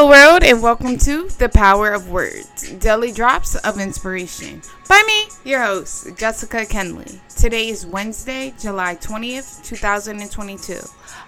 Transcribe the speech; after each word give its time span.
Hello, 0.00 0.10
world, 0.10 0.44
and 0.44 0.62
welcome 0.62 0.96
to 0.98 1.26
The 1.38 1.48
Power 1.48 1.90
of 1.90 2.08
Words 2.08 2.70
Daily 2.74 3.10
Drops 3.10 3.56
of 3.56 3.80
Inspiration 3.80 4.62
by 4.88 5.02
me, 5.04 5.26
your 5.44 5.60
host, 5.60 6.16
Jessica 6.16 6.58
Kenley. 6.58 7.18
Today 7.34 7.68
is 7.68 7.84
Wednesday, 7.84 8.54
July 8.60 8.94
20th, 8.94 9.64
2022. 9.64 10.78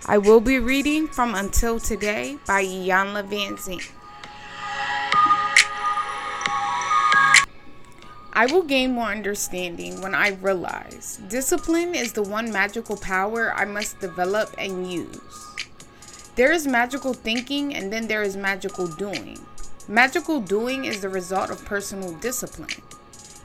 I 0.06 0.18
will 0.18 0.40
be 0.40 0.60
reading 0.60 1.08
from 1.08 1.34
Until 1.34 1.80
Today 1.80 2.38
by 2.46 2.64
Iyanla 2.64 3.28
Vanzant. 3.28 3.90
I 8.32 8.46
will 8.46 8.62
gain 8.62 8.92
more 8.92 9.08
understanding 9.08 10.00
when 10.00 10.14
I 10.14 10.38
realize 10.40 11.18
discipline 11.28 11.96
is 11.96 12.12
the 12.12 12.22
one 12.22 12.52
magical 12.52 12.96
power 12.96 13.52
I 13.52 13.64
must 13.64 13.98
develop 13.98 14.54
and 14.56 14.88
use. 14.88 15.50
There 16.40 16.52
is 16.52 16.66
magical 16.66 17.12
thinking 17.12 17.74
and 17.74 17.92
then 17.92 18.06
there 18.06 18.22
is 18.22 18.34
magical 18.34 18.86
doing. 18.86 19.38
Magical 19.86 20.40
doing 20.40 20.86
is 20.86 21.02
the 21.02 21.10
result 21.10 21.50
of 21.50 21.66
personal 21.66 22.14
discipline. 22.14 22.80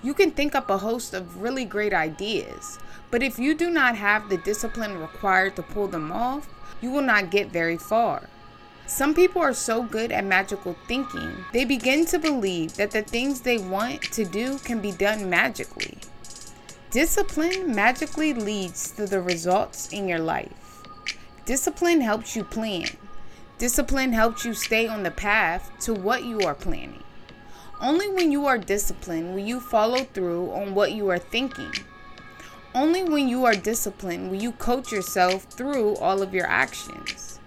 You 0.01 0.13
can 0.13 0.31
think 0.31 0.55
up 0.55 0.69
a 0.69 0.77
host 0.77 1.13
of 1.13 1.41
really 1.41 1.65
great 1.65 1.93
ideas, 1.93 2.79
but 3.11 3.21
if 3.21 3.37
you 3.37 3.53
do 3.53 3.69
not 3.69 3.97
have 3.97 4.29
the 4.29 4.37
discipline 4.37 4.97
required 4.97 5.57
to 5.57 5.61
pull 5.61 5.89
them 5.89 6.09
off, 6.09 6.47
you 6.79 6.89
will 6.89 7.01
not 7.01 7.31
get 7.31 7.51
very 7.51 7.75
far. 7.75 8.29
Some 8.87 9.13
people 9.13 9.41
are 9.41 9.53
so 9.53 9.83
good 9.83 10.13
at 10.13 10.23
magical 10.23 10.77
thinking, 10.87 11.33
they 11.51 11.65
begin 11.65 12.05
to 12.05 12.17
believe 12.17 12.75
that 12.75 12.91
the 12.91 13.01
things 13.01 13.41
they 13.41 13.57
want 13.57 14.03
to 14.03 14.23
do 14.23 14.57
can 14.59 14.79
be 14.79 14.93
done 14.93 15.29
magically. 15.29 15.97
Discipline 16.91 17.75
magically 17.75 18.33
leads 18.33 18.91
to 18.91 19.05
the 19.05 19.19
results 19.19 19.91
in 19.91 20.07
your 20.07 20.19
life. 20.19 20.64
Discipline 21.45 22.01
helps 22.01 22.35
you 22.35 22.43
plan. 22.43 22.87
Discipline 23.59 24.13
helps 24.13 24.45
you 24.45 24.55
stay 24.55 24.87
on 24.87 25.03
the 25.03 25.11
path 25.11 25.71
to 25.81 25.93
what 25.93 26.25
you 26.25 26.41
are 26.41 26.55
planning. 26.55 27.03
Only 27.79 28.09
when 28.09 28.31
you 28.31 28.47
are 28.47 28.57
disciplined 28.57 29.35
will 29.35 29.43
you 29.43 29.59
follow 29.59 30.05
through 30.05 30.51
on 30.51 30.73
what 30.73 30.93
you 30.93 31.07
are 31.09 31.19
thinking. 31.19 31.71
Only 32.73 33.03
when 33.03 33.29
you 33.29 33.45
are 33.45 33.53
disciplined 33.53 34.31
will 34.31 34.41
you 34.41 34.53
coach 34.53 34.91
yourself 34.91 35.43
through 35.43 35.97
all 35.97 36.23
of 36.23 36.33
your 36.33 36.47
actions. 36.47 37.39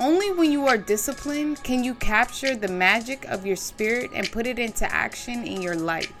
Only 0.00 0.32
when 0.32 0.50
you 0.50 0.66
are 0.66 0.78
disciplined 0.78 1.62
can 1.62 1.84
you 1.84 1.94
capture 1.94 2.56
the 2.56 2.68
magic 2.68 3.26
of 3.26 3.44
your 3.44 3.56
spirit 3.56 4.10
and 4.14 4.32
put 4.32 4.46
it 4.46 4.58
into 4.58 4.90
action 4.90 5.46
in 5.46 5.60
your 5.60 5.76
life. 5.76 6.14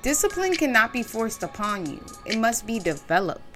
Discipline 0.00 0.54
cannot 0.54 0.94
be 0.94 1.02
forced 1.02 1.42
upon 1.42 1.84
you, 1.84 2.02
it 2.24 2.38
must 2.38 2.66
be 2.66 2.78
developed. 2.78 3.51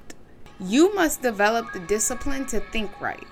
You 0.58 0.94
must 0.94 1.20
develop 1.20 1.72
the 1.72 1.80
discipline 1.80 2.46
to 2.46 2.60
think 2.60 2.98
right. 3.00 3.26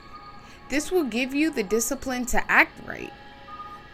This 0.69 0.93
will 0.93 1.05
give 1.05 1.35
you 1.35 1.51
the 1.51 1.63
discipline 1.63 2.27
to 2.27 2.51
act 2.51 2.73
right. 2.87 3.13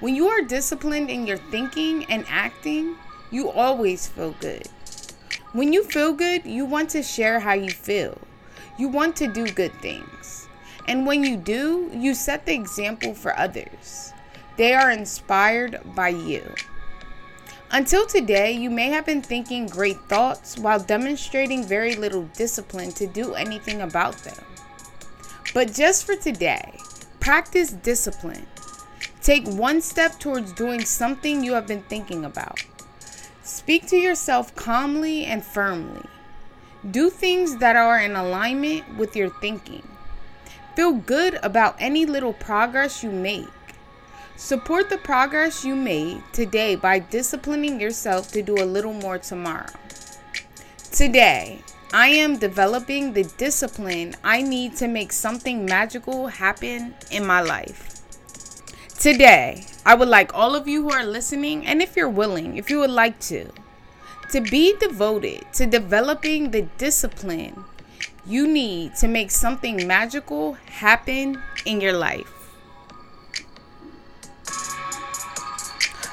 When 0.01 0.17
you 0.17 0.29
are 0.29 0.43
disciplined 0.43 1.11
in 1.11 1.27
your 1.27 1.37
thinking 1.37 2.05
and 2.07 2.25
acting, 2.29 2.97
you 3.31 3.51
always 3.51 4.09
feel 4.09 4.35
good. 4.41 4.67
When 5.53 5.73
you 5.73 5.85
feel 5.85 6.13
good, 6.13 6.45
you 6.45 6.65
want 6.65 6.91
to 6.91 7.03
share 7.03 7.39
how 7.39 7.55
you 7.55 7.71
feel. 7.71 8.19
You 8.79 8.89
want 8.89 9.15
to 9.17 9.27
do 9.27 9.47
good 9.47 9.75
things. 9.75 10.49
And 10.89 11.07
when 11.07 11.23
you 11.23 11.37
do, 11.37 11.91
you 11.95 12.15
set 12.15 12.47
the 12.47 12.55
example 12.55 13.15
for 13.15 13.37
others. 13.39 14.13
They 14.57 14.75
are 14.75 14.91
inspired 14.91 15.81
by 15.95 16.09
you. 16.09 16.43
Until 17.73 18.05
today, 18.05 18.51
you 18.51 18.69
may 18.69 18.89
have 18.89 19.07
been 19.07 19.23
thinking 19.23 19.67
great 19.67 20.01
thoughts 20.09 20.59
while 20.59 20.81
demonstrating 20.81 21.65
very 21.65 21.95
little 21.95 22.25
discipline 22.35 22.91
to 22.93 23.07
do 23.07 23.35
anything 23.35 23.83
about 23.83 24.17
them. 24.25 24.45
But 25.55 25.73
just 25.73 26.05
for 26.05 26.17
today, 26.17 26.77
practice 27.21 27.71
discipline. 27.71 28.47
Take 29.23 29.47
one 29.47 29.81
step 29.83 30.19
towards 30.19 30.53
doing 30.53 30.85
something 30.85 31.45
you 31.45 31.53
have 31.53 31.69
been 31.69 31.83
thinking 31.83 32.25
about. 32.25 32.61
Speak 33.45 33.87
to 33.87 33.97
yourself 33.97 34.53
calmly 34.57 35.27
and 35.27 35.45
firmly. 35.45 36.07
Do 36.91 37.09
things 37.09 37.59
that 37.59 37.77
are 37.77 38.01
in 38.01 38.17
alignment 38.17 38.97
with 38.97 39.15
your 39.15 39.31
thinking. 39.41 39.87
Feel 40.75 40.95
good 40.95 41.39
about 41.43 41.77
any 41.79 42.05
little 42.05 42.33
progress 42.33 43.05
you 43.05 43.13
make. 43.13 43.47
Support 44.41 44.89
the 44.89 44.97
progress 44.97 45.67
you 45.67 45.77
made 45.77 46.23
today 46.33 46.75
by 46.75 46.99
disciplining 46.99 47.79
yourself 47.79 48.33
to 48.33 48.41
do 48.41 48.55
a 48.55 48.65
little 48.65 48.95
more 48.95 49.19
tomorrow. 49.19 49.69
Today, 50.91 51.61
I 51.93 52.09
am 52.09 52.39
developing 52.39 53.13
the 53.13 53.25
discipline 53.37 54.17
I 54.25 54.41
need 54.41 54.77
to 54.77 54.89
make 54.89 55.13
something 55.13 55.67
magical 55.67 56.29
happen 56.29 56.95
in 57.11 57.27
my 57.27 57.43
life. 57.43 58.01
Today, 58.99 59.67
I 59.85 59.95
would 59.95 60.09
like 60.09 60.33
all 60.33 60.55
of 60.55 60.67
you 60.67 60.85
who 60.85 60.91
are 60.91 61.05
listening, 61.05 61.67
and 61.67 61.83
if 61.83 61.95
you're 61.95 62.09
willing, 62.09 62.57
if 62.57 62.71
you 62.71 62.81
would 62.81 62.91
like 62.91 63.21
to, 63.29 63.51
to 64.31 64.41
be 64.41 64.75
devoted 64.81 65.53
to 65.53 65.67
developing 65.67 66.51
the 66.51 66.63
discipline 66.79 67.63
you 68.27 68.47
need 68.47 68.95
to 68.97 69.07
make 69.07 69.31
something 69.31 69.87
magical 69.87 70.55
happen 70.55 71.43
in 71.67 71.81
your 71.81 71.93
life. 71.93 72.40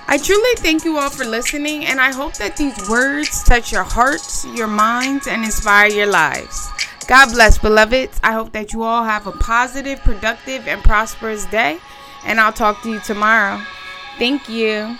I 0.10 0.18
truly 0.18 0.56
thank 0.58 0.86
you 0.86 0.98
all 0.98 1.10
for 1.10 1.26
listening, 1.26 1.86
and 1.86 2.00
I 2.00 2.14
hope 2.14 2.36
that 2.36 2.56
these 2.56 2.90
words 2.90 3.44
touch 3.44 3.74
your 3.74 3.84
hearts, 3.84 4.46
your 4.56 4.68
minds, 4.68 5.28
and 5.28 5.44
inspire 5.44 5.90
your 5.90 6.08
lives. 6.08 6.70
God 7.08 7.34
bless, 7.34 7.58
beloveds. 7.58 8.18
I 8.24 8.32
hope 8.32 8.54
that 8.54 8.72
you 8.72 8.84
all 8.84 9.04
have 9.04 9.28
a 9.28 9.34
positive, 9.34 10.00
productive, 10.00 10.66
and 10.66 10.82
prosperous 10.82 11.46
day, 11.48 11.80
and 12.26 12.40
I'll 12.40 12.54
talk 12.54 12.82
to 12.84 12.90
you 12.90 13.02
tomorrow. 13.02 13.62
Thank 14.18 14.48
you. 14.48 14.98